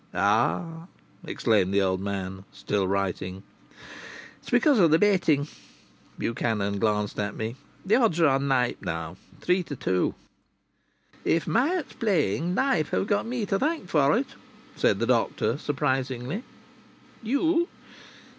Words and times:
"Ah!" 0.15 0.87
exclaimed 1.27 1.71
the 1.71 1.79
old 1.83 2.01
man, 2.01 2.43
still 2.51 2.87
writing. 2.87 3.43
"It's 4.41 4.49
because 4.49 4.79
of 4.79 4.89
the 4.89 4.97
betting," 4.97 5.47
Buchanan 6.17 6.79
glanced 6.79 7.19
at 7.19 7.35
me. 7.35 7.55
"The 7.85 7.97
odds 7.97 8.19
are 8.19 8.29
on 8.29 8.47
Knype 8.47 8.81
now 8.81 9.17
three 9.41 9.61
to 9.61 9.75
two." 9.75 10.15
"If 11.23 11.45
Myatt 11.45 11.85
is 11.85 11.93
playing 11.93 12.55
Knype 12.55 12.87
have 12.87 13.05
got 13.05 13.27
me 13.27 13.45
to 13.45 13.59
thank 13.59 13.89
for 13.89 14.17
it," 14.17 14.25
said 14.75 14.97
the 14.97 15.05
doctor, 15.05 15.59
surprisingly. 15.59 16.43
"You?" 17.21 17.67